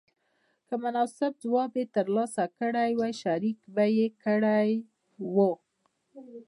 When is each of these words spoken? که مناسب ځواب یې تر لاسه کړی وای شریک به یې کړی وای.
که 0.67 0.75
مناسب 0.83 1.31
ځواب 1.43 1.71
یې 1.79 1.85
تر 1.95 2.05
لاسه 2.15 2.43
کړی 2.57 2.91
وای 2.99 3.13
شریک 3.23 3.57
به 3.75 3.85
یې 3.97 4.07
کړی 4.23 4.69
وای. 5.35 5.59